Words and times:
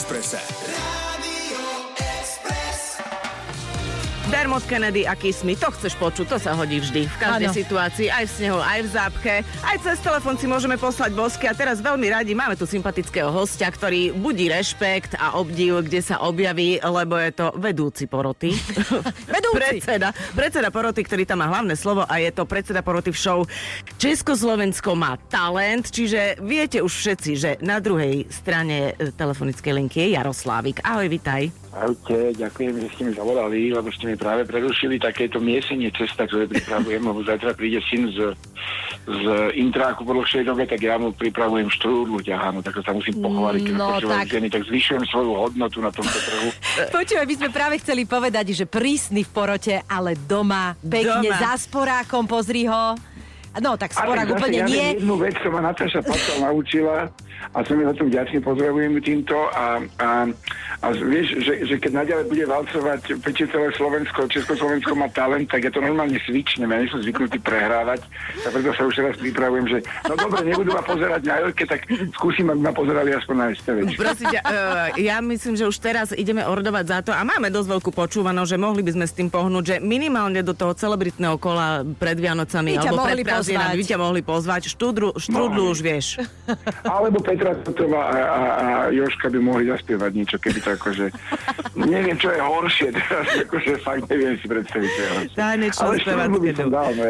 Expressed. 0.00 1.09
Dermot 4.30 4.62
Kennedy 4.62 5.10
a 5.10 5.18
Kiss 5.18 5.42
Me, 5.42 5.58
to 5.58 5.74
chceš 5.74 5.98
počuť, 5.98 6.30
to 6.30 6.38
sa 6.38 6.54
hodí 6.54 6.78
vždy, 6.78 7.02
v 7.02 7.16
každej 7.18 7.50
Áno. 7.50 7.58
situácii, 7.58 8.06
aj 8.14 8.24
v 8.24 8.32
snehu, 8.38 8.58
aj 8.62 8.80
v 8.86 8.88
zápche, 8.94 9.34
aj 9.66 9.76
cez 9.82 9.98
telefón 9.98 10.38
si 10.38 10.46
môžeme 10.46 10.78
poslať 10.78 11.10
bosky 11.18 11.50
a 11.50 11.54
teraz 11.58 11.82
veľmi 11.82 12.06
radi 12.06 12.30
máme 12.30 12.54
tu 12.54 12.62
sympatického 12.62 13.26
hostia, 13.26 13.66
ktorý 13.66 14.14
budí 14.14 14.46
rešpekt 14.46 15.18
a 15.18 15.34
obdiv, 15.34 15.82
kde 15.82 15.98
sa 15.98 16.22
objaví, 16.22 16.78
lebo 16.78 17.18
je 17.18 17.32
to 17.34 17.50
vedúci 17.58 18.06
poroty. 18.06 18.54
Vedúci. 19.34 19.82
predseda, 19.82 20.14
predseda 20.38 20.70
poroty, 20.70 21.02
ktorý 21.02 21.26
tam 21.26 21.42
má 21.42 21.50
hlavné 21.50 21.74
slovo 21.74 22.06
a 22.06 22.14
je 22.22 22.30
to 22.30 22.46
predseda 22.46 22.86
poroty 22.86 23.10
v 23.10 23.18
show 23.18 23.42
Československo 23.98 24.94
má 24.94 25.18
talent, 25.26 25.90
čiže 25.90 26.38
viete 26.38 26.78
už 26.78 26.92
všetci, 26.94 27.30
že 27.34 27.50
na 27.66 27.82
druhej 27.82 28.30
strane 28.30 28.94
telefonickej 28.96 29.72
linky 29.74 30.06
je 30.06 30.08
Jaroslávik. 30.14 30.86
Ahoj, 30.86 31.10
vitaj. 31.10 31.59
Ahojte, 31.70 32.34
ďakujem, 32.34 32.74
že 32.76 32.88
ste 32.90 33.02
mi 33.04 33.12
zavolali, 33.14 33.70
lebo 33.70 33.86
ste 33.88 34.04
mi 34.04 34.18
práve 34.18 34.42
prerušili 34.42 34.98
takéto 34.98 35.38
miesenie 35.38 35.86
cesta, 35.90 36.26
ktoré 36.26 36.44
pripravujem, 36.44 36.98
lebo 36.98 37.22
zajtra 37.22 37.54
príde 37.54 37.78
syn 37.86 38.10
z, 38.10 38.34
z 39.06 39.24
intráku 39.54 40.02
po 40.02 40.10
dlhšej 40.12 40.44
dobe, 40.44 40.66
tak 40.66 40.82
ja 40.82 40.98
mu 40.98 41.14
pripravujem 41.14 41.70
štrúdlu 41.70 42.18
ťahanú, 42.20 42.58
tak 42.58 42.74
to 42.74 42.82
sa 42.82 42.90
musím 42.90 43.22
pochváliť, 43.22 43.62
keď 43.62 43.74
No, 43.78 44.02
tak. 44.02 44.26
ženy, 44.26 44.50
tak 44.50 44.66
zvyšujem 44.66 45.04
svoju 45.06 45.30
hodnotu 45.32 45.78
na 45.78 45.94
tomto 45.94 46.18
trhu. 46.18 46.50
Počúvaj, 46.90 47.24
my 47.24 47.34
sme 47.38 47.48
práve 47.48 47.74
chceli 47.78 48.02
povedať, 48.02 48.50
že 48.50 48.66
prísny 48.66 49.22
v 49.22 49.30
porote, 49.30 49.74
ale 49.86 50.18
doma, 50.18 50.74
pekne 50.76 51.30
Doma. 51.30 51.38
za 51.38 51.54
sporákom, 51.54 52.26
pozri 52.26 52.66
ho. 52.66 52.98
No, 53.52 53.74
tak 53.74 53.90
sporák 53.90 54.26
úplne 54.28 54.58
ja 54.58 54.66
nie. 54.66 54.98
jednu 54.98 55.14
vec, 55.16 55.38
čo 55.38 55.50
ma 55.50 55.58
Natáša 55.60 56.02
Pacal 56.02 56.38
naučila 56.40 57.10
a 57.50 57.58
som 57.66 57.82
za 57.82 57.94
to 57.96 58.04
vďačný, 58.06 58.38
pozdravujem 58.42 58.92
ju 58.98 59.02
týmto 59.02 59.36
a, 59.50 59.82
a, 59.98 60.08
a 60.82 60.86
vieš, 60.94 61.42
že, 61.42 61.66
že 61.66 61.74
keď 61.82 61.92
naďalej 62.04 62.26
bude 62.30 62.44
valcovať 62.46 63.00
Peče 63.26 63.46
celé 63.50 63.68
Slovensko, 63.74 64.30
Československo 64.30 64.92
má 64.94 65.10
talent, 65.10 65.50
tak 65.50 65.66
ja 65.66 65.70
to 65.74 65.82
normálne 65.82 66.18
svičnem, 66.26 66.70
ja 66.70 66.78
nie 66.82 66.90
som 66.90 67.02
zvyknutý 67.02 67.42
prehrávať, 67.42 68.06
tak 68.46 68.50
preto 68.54 68.70
sa 68.74 68.82
už 68.86 68.94
teraz 68.98 69.14
pripravujem, 69.18 69.66
že 69.66 69.78
no 70.06 70.14
dobre, 70.14 70.40
nebudú 70.46 70.70
ma 70.74 70.82
pozerať 70.84 71.22
na 71.26 71.36
Jojke, 71.46 71.64
tak 71.66 71.80
skúsim, 72.14 72.46
aby 72.50 72.60
ma 72.60 72.72
pozerali 72.74 73.10
aspoň 73.14 73.34
na 73.34 73.46
STV. 73.54 73.76
Prosím 73.98 74.26
ťa, 74.30 74.40
uh, 74.46 74.88
ja 74.98 75.16
myslím, 75.18 75.54
že 75.58 75.64
už 75.66 75.76
teraz 75.82 76.14
ideme 76.14 76.46
ordovať 76.46 76.84
za 76.86 76.98
to 77.02 77.10
a 77.10 77.22
máme 77.26 77.50
dosť 77.50 77.68
veľkú 77.78 77.90
počúvanosť, 77.90 78.50
že 78.54 78.58
mohli 78.58 78.82
by 78.82 78.90
sme 78.96 79.06
s 79.06 79.14
tým 79.14 79.28
pohnúť, 79.28 79.64
že 79.64 79.76
minimálne 79.82 80.42
do 80.42 80.54
toho 80.54 80.72
celebritného 80.74 81.36
kola 81.36 81.82
pred 81.82 82.16
Vianocami 82.18 82.78
alebo 82.78 83.04
mohli 83.04 83.22
pred 83.22 83.32
prázdninami 83.32 83.74
by 83.76 83.84
ťa 83.84 83.98
mohli 83.98 84.20
pozvať. 84.24 84.62
Štúdru, 84.70 85.12
Mohli. 85.16 85.60
už 85.72 85.78
vieš. 85.80 86.06
Alebo 86.84 87.19
Petra 87.20 87.52
Totová 87.64 88.02
a, 88.10 88.16
a, 88.16 88.40
a 88.40 88.66
Joška 88.92 89.32
by 89.32 89.38
mohli 89.40 89.68
zaspievať 89.68 90.10
niečo, 90.12 90.36
keby 90.36 90.58
to 90.60 90.70
akože... 90.76 91.06
Neviem, 91.76 92.16
čo 92.20 92.28
je 92.34 92.40
horšie 92.40 92.88
teraz, 92.92 93.26
akože 93.48 93.72
fakt 93.80 94.04
neviem 94.10 94.36
si 94.36 94.46
predstaviť. 94.50 94.90
Tanečnú 95.32 95.84
Ale 95.86 95.96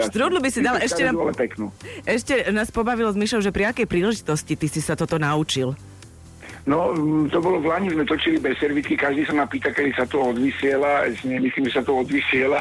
štrúdlu 0.07 0.39
by 0.39 0.51
si 0.53 0.61
dal, 0.63 0.77
ešte 0.79 1.03
nám, 1.09 1.17
ešte 2.07 2.35
nás 2.55 2.69
pobavilo 2.71 3.11
s 3.11 3.17
Myšou, 3.19 3.41
že 3.43 3.51
pri 3.51 3.75
akej 3.75 3.87
príležitosti 3.91 4.55
ty 4.55 4.67
si 4.71 4.79
sa 4.79 4.95
toto 4.95 5.19
naučil. 5.19 5.75
No, 6.69 6.93
mm, 6.93 7.33
to 7.33 7.41
bolo 7.41 7.57
v 7.61 7.73
Lani, 7.73 7.89
sme 7.89 8.05
točili 8.05 8.37
bez 8.37 8.61
servitky, 8.61 8.93
každý 8.93 9.25
sa 9.25 9.33
ma 9.33 9.49
pýta, 9.49 9.73
kedy 9.73 9.97
sa 9.97 10.05
to 10.05 10.21
odvysiela, 10.21 11.09
nemyslím, 11.25 11.73
že 11.73 11.81
sa 11.81 11.83
to 11.85 12.05
odvysiela, 12.05 12.61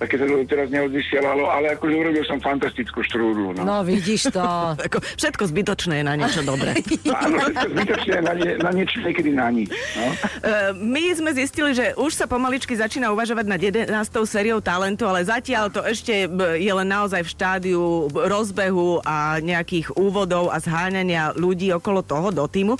a 0.00 0.02
keď 0.04 0.24
sa 0.24 0.26
to 0.26 0.34
teraz 0.48 0.68
neodvysielalo, 0.72 1.44
ale 1.44 1.76
akože 1.76 1.94
urobil 1.94 2.24
som 2.24 2.40
fantastickú 2.40 3.04
štrúdlu, 3.04 3.52
no. 3.56 3.62
No, 3.64 3.76
vidíš 3.84 4.32
to. 4.32 4.44
Všetko 5.20 5.52
zbytočné 5.52 6.00
je 6.00 6.04
na 6.04 6.14
niečo 6.16 6.40
dobré. 6.40 6.72
Áno, 7.26 7.36
všetko 7.40 7.66
zbytočne 7.72 8.16
na, 8.24 8.32
nie, 8.36 8.52
na 8.60 8.70
niečo, 8.72 8.96
niekedy 9.00 9.30
na 9.32 9.48
nič, 9.52 9.68
no. 9.72 10.06
Uh, 10.40 10.72
my 10.76 11.04
sme 11.12 11.30
zistili, 11.36 11.76
že 11.76 11.92
už 11.96 12.12
sa 12.16 12.24
pomaličky 12.28 12.72
začína 12.72 13.12
uvažovať 13.12 13.46
nad 13.48 13.60
11. 13.60 13.92
sériou 14.24 14.60
talentu, 14.60 15.04
ale 15.08 15.24
zatiaľ 15.24 15.72
to 15.72 15.80
ešte 15.84 16.28
b- 16.28 16.60
je 16.60 16.72
len 16.72 16.88
naozaj 16.88 17.20
v 17.24 17.30
štádiu 17.32 17.82
rozbehu 18.12 19.00
a 19.04 19.38
nejakých 19.40 19.92
úvodov 19.96 20.48
a 20.52 20.60
zháňania 20.60 21.36
ľudí 21.36 21.72
okolo 21.72 22.00
toho 22.00 22.32
do 22.32 22.44
týmu. 22.48 22.76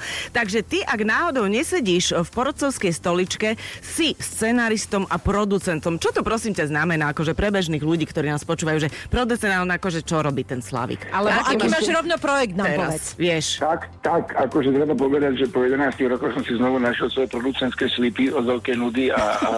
Takže 0.46 0.62
ty, 0.62 0.78
ak 0.86 1.02
náhodou 1.02 1.50
nesedíš 1.50 2.14
v 2.22 2.28
porodcovskej 2.30 2.94
stoličke, 2.94 3.58
si 3.82 4.14
scenaristom 4.14 5.02
a 5.10 5.18
producentom. 5.18 5.98
Čo 5.98 6.14
to 6.14 6.22
prosím 6.22 6.54
ťa 6.54 6.70
znamená, 6.70 7.10
akože 7.10 7.34
pre 7.34 7.50
bežných 7.50 7.82
ľudí, 7.82 8.06
ktorí 8.06 8.30
nás 8.30 8.46
počúvajú, 8.46 8.86
že 8.86 8.94
producent, 9.10 9.58
on 9.58 9.74
akože 9.74 10.06
čo 10.06 10.22
robí 10.22 10.46
ten 10.46 10.62
Slavik? 10.62 11.02
Alebo 11.10 11.34
aký 11.34 11.66
máš 11.66 11.90
rovno 11.90 12.14
projekt 12.22 12.54
nám 12.54 12.78
teraz, 12.78 12.78
povedz. 12.78 13.06
vieš. 13.18 13.46
Tak, 13.58 13.90
tak, 14.06 14.38
akože 14.38 14.70
treba 14.70 14.94
povedať, 14.94 15.34
že 15.34 15.46
po 15.50 15.66
11 15.66 16.14
rokoch 16.14 16.30
som 16.38 16.42
si 16.46 16.54
znovu 16.54 16.78
našiel 16.78 17.10
svoje 17.10 17.26
producentské 17.26 17.90
slipy 17.90 18.30
od 18.30 18.46
veľkej 18.46 18.78
nudy 18.78 19.10
a, 19.10 19.18
a, 19.18 19.52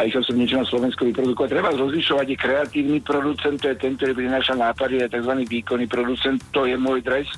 išiel 0.00 0.24
som 0.24 0.40
niečo 0.40 0.56
na 0.56 0.64
Slovensku 0.64 1.12
vyprodukovať. 1.12 1.60
Treba 1.60 1.76
rozlišovať, 1.76 2.24
je 2.32 2.36
kreatívny 2.40 3.04
producent, 3.04 3.60
to 3.60 3.68
je 3.68 3.76
ten, 3.76 4.00
ktorý 4.00 4.16
prináša 4.16 4.56
nápady, 4.56 5.04
je 5.04 5.12
tzv. 5.12 5.44
výkonný 5.44 5.84
producent, 5.84 6.40
to 6.56 6.64
je 6.64 6.80
môj 6.80 7.04
dres. 7.04 7.28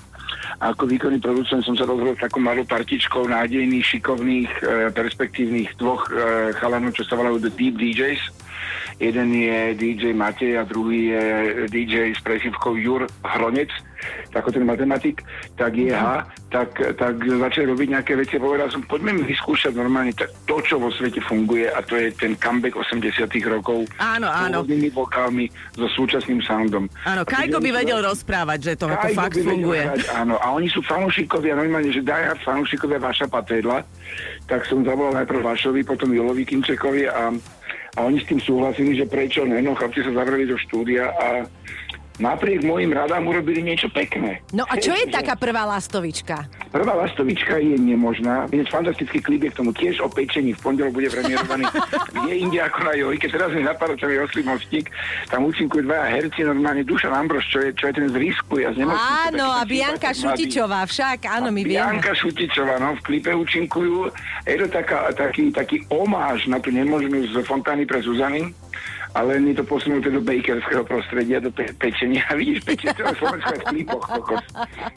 A 0.61 0.73
ako 0.73 0.89
výkonný 0.89 1.21
producent 1.21 1.63
som 1.63 1.77
sa 1.77 1.85
rozhodol 1.85 2.17
s 2.17 2.25
takou 2.25 2.41
malou 2.41 2.65
partičkou 2.65 3.29
nádejných, 3.29 3.85
šikovných, 3.85 4.51
e, 4.65 4.65
perspektívnych 4.91 5.77
dvoch 5.77 6.09
e, 6.09 6.53
chalanov, 6.57 6.97
čo 6.97 7.05
sa 7.05 7.21
volajú 7.21 7.39
The 7.45 7.53
Deep 7.53 7.77
DJs. 7.77 8.23
Jeden 8.99 9.31
je 9.31 9.79
DJ 9.79 10.11
Matej 10.11 10.59
a 10.59 10.67
druhý 10.67 11.15
je 11.15 11.25
DJ 11.71 12.19
s 12.19 12.21
presívkou 12.25 12.75
Jur 12.75 13.07
Hronec, 13.23 13.71
ako 14.35 14.51
ten 14.51 14.67
matematik, 14.67 15.23
tak 15.55 15.79
je 15.79 15.95
H, 15.95 16.27
tak, 16.49 16.81
tak 16.97 17.21
začali 17.21 17.69
robiť 17.69 17.89
nejaké 17.93 18.13
veci 18.17 18.41
a 18.41 18.41
povedal 18.41 18.73
som, 18.73 18.81
poďme 18.89 19.21
mi 19.21 19.23
vyskúšať 19.29 19.77
normálne 19.77 20.17
t- 20.17 20.25
to, 20.49 20.57
čo 20.65 20.81
vo 20.81 20.89
svete 20.89 21.21
funguje 21.21 21.69
a 21.69 21.85
to 21.85 21.93
je 22.01 22.09
ten 22.17 22.33
comeback 22.41 22.73
80 22.73 23.29
rokov. 23.53 23.85
Áno, 24.01 24.33
s 24.33 24.37
áno. 24.49 24.65
pôvodnými 24.65 24.89
vokálmi, 24.97 25.45
so 25.77 25.85
súčasným 25.93 26.41
soundom. 26.41 26.89
Áno, 27.05 27.29
Kajko 27.29 27.61
by 27.61 27.71
vedel 27.71 28.01
rozprávať, 28.01 28.59
že 28.65 28.73
to, 28.81 28.89
Kajko 28.89 29.13
fakt 29.13 29.37
funguje. 29.45 29.83
hrať, 29.85 30.03
áno, 30.17 30.41
a 30.41 30.47
oni 30.57 30.73
sú 30.73 30.81
fanúšikovia, 30.89 31.53
normálne, 31.53 31.93
že 31.93 32.01
die 32.01 32.17
hard 32.17 32.41
fanúšikovia 32.41 32.97
Vaša 32.97 33.29
Patedla, 33.29 33.85
tak 34.49 34.65
som 34.65 34.81
zavolal 34.89 35.21
najprv 35.21 35.45
Vašovi, 35.45 35.85
potom 35.85 36.09
Julovi 36.17 36.49
Kinčekovi 36.49 37.13
a, 37.13 37.29
a 37.93 37.99
oni 38.01 38.25
s 38.25 38.29
tým 38.29 38.41
súhlasili, 38.41 38.97
že 38.97 39.05
prečo 39.05 39.45
ne, 39.45 39.61
no 39.61 39.77
chlapci 39.77 40.01
sa 40.01 40.17
zavreli 40.17 40.49
do 40.49 40.57
štúdia 40.57 41.13
a 41.13 41.45
napriek 42.19 42.67
mojim 42.67 42.91
radám 42.93 43.25
urobili 43.27 43.63
niečo 43.63 43.89
pekné. 43.89 44.43
No 44.53 44.67
a 44.67 44.75
čo 44.77 44.93
je 44.93 45.07
taká 45.09 45.39
prvá 45.39 45.65
lastovička? 45.65 46.51
Prvá 46.69 46.95
lastovička 46.99 47.57
je 47.63 47.79
nemožná. 47.79 48.45
Je 48.53 48.67
fantastický 48.69 49.23
klip 49.23 49.49
je 49.49 49.51
k 49.55 49.59
tomu 49.59 49.71
tiež 49.73 50.03
o 50.05 50.09
pečení. 50.11 50.53
V 50.53 50.61
pondelok 50.61 50.93
bude 50.93 51.09
premiérovaný. 51.09 51.65
je 52.29 52.35
inde 52.35 52.59
ako 52.61 52.79
na 52.85 52.93
Jojke. 52.99 53.27
Teraz 53.31 53.51
mi 53.55 53.63
napadlo, 53.65 53.97
čo 53.97 54.11
je 54.11 54.21
oslý 54.21 54.43
mostík. 54.45 54.87
Tam 55.33 55.47
účinkujú 55.49 55.87
dvaja 55.87 56.07
herci, 56.13 56.45
normálne 56.45 56.85
Dušan 56.85 57.15
Ambrož, 57.15 57.47
čo 57.49 57.59
je, 57.65 57.71
čo 57.73 57.89
je 57.89 57.95
ten 57.97 58.07
z 58.11 58.17
Risku. 58.19 58.61
Ja 58.61 58.75
z 58.75 58.85
Áno, 58.85 59.55
a 59.55 59.63
Bianka. 59.65 60.11
Šutičová, 60.13 60.83
však, 60.85 61.31
áno, 61.31 61.55
my 61.55 61.63
vieme. 61.63 61.79
Bianka 61.79 62.13
Šutičová, 62.13 62.83
no, 62.83 62.99
v 62.99 63.01
klipe 63.07 63.31
účinkujú. 63.33 64.11
Je 64.45 64.57
to 64.59 64.67
taká, 64.69 65.15
taký, 65.15 65.55
taký 65.55 65.87
omáž 65.89 66.51
na 66.51 66.59
tú 66.59 66.75
nemožnú 66.75 67.23
z 67.31 67.39
Fontány 67.47 67.87
pre 67.87 68.03
Zuzany 68.03 68.51
ale 69.17 69.41
mi 69.41 69.57
to 69.57 69.65
posunuté 69.65 70.13
do 70.13 70.21
bakerského 70.21 70.85
prostredia, 70.85 71.41
do 71.41 71.49
pe- 71.49 71.73
pečenia. 71.81 72.23
Vidíš, 72.39 72.63
pečie 72.65 72.93
celé 72.93 73.13
Slovensko 73.17 73.53
je 73.57 73.61
v 73.61 73.67
klipoch, 73.73 74.05
kokos. 74.05 74.45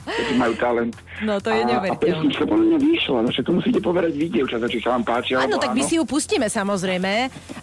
Keď 0.06 0.36
majú 0.36 0.54
talent. 0.60 0.94
No, 1.24 1.40
to 1.40 1.50
je 1.50 1.62
a, 1.62 1.66
a 1.66 1.70
neuveriteľné. 1.70 2.02
pesnička 2.04 2.44
podľa 2.44 2.66
mňa 2.68 2.80
vyšla, 2.82 3.20
no 3.24 3.30
však 3.32 3.46
to 3.48 3.54
musíte 3.56 3.80
povedať 3.80 4.12
vy, 4.18 4.26
dievčatá, 4.28 4.66
či 4.68 4.80
sa 4.84 4.90
vám 4.98 5.04
páči. 5.08 5.32
Áno, 5.40 5.58
tak 5.58 5.72
my 5.74 5.84
si 5.86 5.96
ju 5.96 6.04
pustíme 6.04 6.48
samozrejme, 6.52 7.14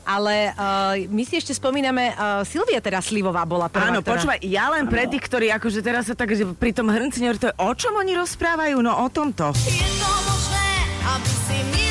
ale 0.08 0.34
uh, 0.56 0.94
my 1.10 1.22
si 1.22 1.34
ešte 1.36 1.52
spomíname, 1.52 2.16
uh, 2.16 2.42
Silvia 2.48 2.80
teda 2.80 3.04
Slivová 3.04 3.44
bola 3.44 3.68
prvá, 3.68 3.92
Áno, 3.92 4.00
ktorá... 4.00 4.16
počúvaj, 4.16 4.38
ja 4.46 4.72
len 4.72 4.88
pre 4.88 5.04
tých, 5.06 5.24
ktorí 5.28 5.46
akože 5.52 5.84
teraz 5.84 6.08
sa 6.08 6.14
tak, 6.16 6.32
že 6.32 6.48
pri 6.56 6.72
tom 6.72 6.88
hrnci 6.88 7.20
to 7.38 7.52
je 7.52 7.54
o 7.60 7.70
čom 7.76 7.92
oni 7.98 8.16
rozprávajú? 8.16 8.80
No 8.80 9.04
o 9.04 9.06
tomto. 9.12 9.52
Je 9.68 9.84
to 10.00 10.10
možné, 10.24 10.66
aby 11.04 11.32
si 11.44 11.58
nie. 11.76 11.87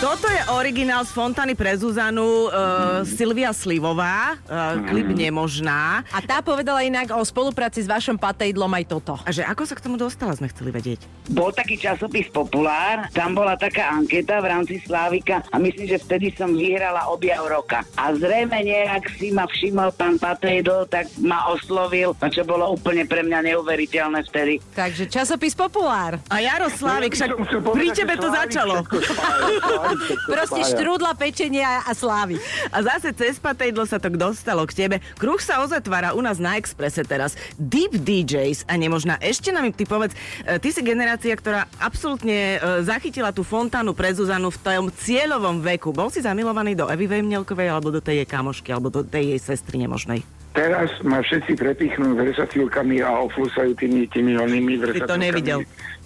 Toto 0.00 0.32
je 0.32 0.40
originál 0.56 1.04
z 1.04 1.12
Fontany 1.12 1.52
pre 1.52 1.76
Zuzanu, 1.76 2.48
uh, 2.48 3.04
Silvia 3.04 3.52
Slivová, 3.52 4.32
uh, 4.48 4.80
klip 4.88 5.12
Nemožná. 5.12 6.00
A 6.08 6.24
tá 6.24 6.40
povedala 6.40 6.80
inak 6.80 7.12
o 7.12 7.20
spolupráci 7.20 7.84
s 7.84 7.88
vašom 7.92 8.16
patejdlom 8.16 8.72
aj 8.80 8.84
toto. 8.88 9.20
A 9.20 9.28
že 9.28 9.44
ako 9.44 9.68
sa 9.68 9.76
k 9.76 9.84
tomu 9.84 10.00
dostala, 10.00 10.32
sme 10.32 10.48
chceli 10.48 10.72
vedieť. 10.72 11.04
Bol 11.28 11.52
taký 11.52 11.76
časopis 11.76 12.32
Populár, 12.32 13.12
tam 13.12 13.36
bola 13.36 13.60
taká 13.60 13.92
anketa 13.92 14.40
v 14.40 14.48
rámci 14.48 14.80
Slávika 14.80 15.44
a 15.52 15.60
myslím, 15.60 15.92
že 15.92 16.00
vtedy 16.00 16.32
som 16.32 16.56
vyhrala 16.56 17.04
objav 17.12 17.44
roka. 17.44 17.84
A 18.00 18.16
zrejme 18.16 18.56
nejak 18.56 19.04
si 19.20 19.36
ma 19.36 19.44
všimol 19.44 19.92
pán 20.00 20.16
Patejdo, 20.16 20.88
tak 20.88 21.12
ma 21.20 21.52
oslovil, 21.52 22.16
čo 22.32 22.40
bolo 22.48 22.72
úplne 22.72 23.04
pre 23.04 23.20
mňa 23.20 23.52
neuveriteľné 23.52 24.24
vtedy. 24.32 24.64
Takže 24.72 25.12
časopis 25.12 25.52
Populár. 25.52 26.16
A 26.32 26.40
Jaroslavik, 26.40 27.12
však 27.12 27.36
pri 27.68 27.88
tebe 27.92 28.16
to 28.16 28.32
začalo. 28.32 28.80
Proste 30.34 30.62
spája. 30.62 30.70
štrúdla, 30.76 31.12
pečenia 31.16 31.82
a 31.84 31.92
slávy. 31.92 32.38
A 32.70 32.80
zase 32.84 33.12
cez 33.14 33.36
patejdlo 33.36 33.84
sa 33.84 33.98
to 33.98 34.10
dostalo 34.12 34.64
k 34.68 34.72
tebe. 34.86 34.96
Kruh 35.16 35.38
sa 35.40 35.62
ozatvára 35.62 36.12
u 36.14 36.20
nás 36.22 36.38
na 36.38 36.56
Exprese 36.56 37.02
teraz. 37.02 37.34
Deep 37.56 37.96
DJs 38.00 38.68
a 38.68 38.74
nemožná. 38.76 39.18
Ešte 39.18 39.50
nám 39.50 39.70
ty 39.74 39.84
povedz, 39.84 40.14
e, 40.42 40.58
ty 40.58 40.70
si 40.70 40.80
generácia, 40.80 41.32
ktorá 41.34 41.66
absolútne 41.78 42.56
e, 42.56 42.84
zachytila 42.84 43.30
tú 43.30 43.42
fontánu 43.42 43.92
pre 43.92 44.12
Zuzanu 44.14 44.50
v 44.50 44.58
tom 44.60 44.84
cieľovom 44.90 45.62
veku. 45.62 45.90
Bol 45.90 46.08
si 46.08 46.20
zamilovaný 46.20 46.74
do 46.74 46.88
Evy 46.88 47.06
Vejmnelkovej 47.06 47.68
alebo 47.70 47.90
do 47.90 48.00
tej 48.02 48.24
jej 48.24 48.28
kamošky 48.28 48.70
alebo 48.74 48.90
do 48.90 49.02
tej 49.06 49.36
jej 49.36 49.40
sestry 49.40 49.78
nemožnej? 49.80 50.22
Teraz 50.50 50.90
ma 51.06 51.22
všetci 51.22 51.54
prepichnú 51.54 52.18
versatilkami 52.18 53.06
a 53.06 53.22
oflusajú 53.22 53.70
tými, 53.78 54.10
tými 54.10 54.34
onými 54.34 54.82
Ty 54.82 55.06
to 55.06 55.14
versatilkami. 55.14 55.22
nevidel. 55.22 55.58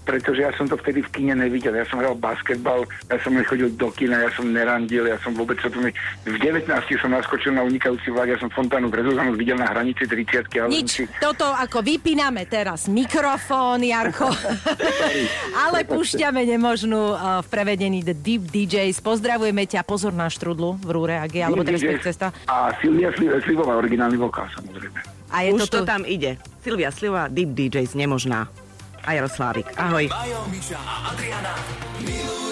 Pretože 0.04 0.44
ja 0.44 0.52
som 0.54 0.68
to 0.68 0.76
vtedy 0.76 1.00
v 1.00 1.10
kine 1.10 1.34
nevidel. 1.34 1.72
Ja 1.72 1.88
som 1.88 1.96
hral 1.98 2.12
basketbal, 2.16 2.84
ja 3.08 3.16
som 3.24 3.32
nechodil 3.32 3.72
do 3.72 3.88
kina, 3.88 4.20
ja 4.20 4.30
som 4.36 4.52
nerandil, 4.52 5.08
ja 5.08 5.16
som 5.24 5.32
vôbec 5.32 5.56
sa 5.64 5.72
ne... 5.72 5.90
V 6.28 6.36
19 6.36 6.68
som 7.00 7.08
naskočil 7.08 7.56
na 7.56 7.64
unikajúci 7.64 8.12
vlak, 8.12 8.36
ja 8.36 8.38
som 8.38 8.52
fontánu 8.52 8.92
pre 8.92 9.00
Zuzanu 9.00 9.32
videl 9.32 9.56
na 9.56 9.72
hranici 9.72 10.04
30 10.04 10.44
ale 10.60 10.68
Nič, 10.68 10.88
si... 10.92 11.04
toto 11.16 11.48
ako 11.48 11.80
vypíname 11.80 12.44
teraz. 12.44 12.86
Mikrofón, 12.86 13.80
Jarko. 13.80 14.28
Ale 15.64 15.88
púšťame 15.88 16.44
nemožnú 16.44 17.16
uh, 17.16 17.40
v 17.40 17.48
prevedení 17.48 18.04
The 18.04 18.16
Deep 18.16 18.52
DJs. 18.52 19.00
Pozdravujeme 19.00 19.64
ťa, 19.64 19.82
pozor 19.88 20.12
na 20.12 20.28
štrudlu 20.28 20.76
v 20.84 20.88
Rúre, 20.92 21.16
ak 21.16 21.32
je, 21.32 21.42
alebo 21.42 21.64
teraz 21.64 21.80
DJs 21.80 22.04
cesta. 22.04 22.26
A 22.46 22.76
Silvia 22.78 23.08
Sli- 23.16 23.32
Slivová, 23.42 23.80
originálny 23.80 24.20
vokál, 24.20 24.46
samozrejme. 24.52 24.98
A 25.34 25.42
je 25.42 25.50
Už 25.56 25.66
to 25.66 25.82
to 25.82 25.88
tam 25.88 26.06
ide. 26.06 26.38
Silvia 26.62 26.94
Sliva, 26.94 27.26
Deep 27.26 27.50
DJs 27.56 27.98
nemožná. 27.98 28.46
A 29.04 29.12
Jaroslávik. 29.12 29.68
Ahoj. 29.76 30.08
Majo, 30.08 30.40
Miša 30.48 30.80
a 30.80 31.12
Adriana 31.12 31.52
milujú 32.00 32.43